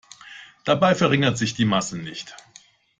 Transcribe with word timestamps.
Dabei 0.65 0.95
verringert 0.95 1.37
sich 1.37 1.53
die 1.53 1.63
Masse 1.65 1.95
nicht. 1.99 2.35